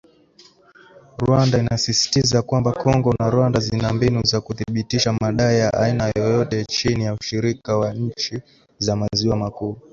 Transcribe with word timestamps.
Rwanda 1.23 1.55
inasisitiza 1.63 2.37
kwamba 2.47 2.69
Kongo 2.81 3.09
na 3.19 3.27
Rwanda 3.33 3.59
zina 3.59 3.93
mbinu 3.93 4.19
za 4.25 4.41
kuthibitisha 4.41 5.13
madai 5.13 5.59
ya 5.59 5.73
aina 5.73 6.09
yoyote 6.15 6.65
chini 6.65 7.03
ya 7.03 7.13
ushirika 7.13 7.77
wa 7.77 7.93
nchi 7.93 8.41
za 8.77 8.95
maziwa 8.95 9.35
makuu. 9.35 9.77